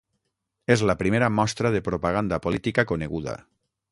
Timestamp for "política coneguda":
2.47-3.37